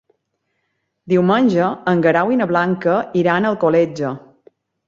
Diumenge 1.13 1.67
en 1.93 2.03
Guerau 2.07 2.33
i 2.37 2.39
na 2.41 2.49
Blanca 2.55 2.97
iran 3.25 3.47
a 3.51 3.55
Alcoletge. 3.55 4.19